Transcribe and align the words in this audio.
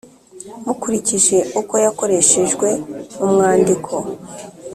mukurikije 0.65 1.37
uko 1.59 1.73
yakoreshejwe 1.85 2.67
mu 3.17 3.27
mwandiko. 3.33 3.93